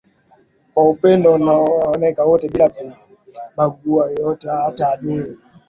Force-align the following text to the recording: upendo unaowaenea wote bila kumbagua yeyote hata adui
upendo 0.75 1.33
unaowaenea 1.33 2.23
wote 2.25 2.49
bila 2.49 2.69
kumbagua 2.69 4.09
yeyote 4.11 4.49
hata 4.49 4.89
adui 4.89 5.37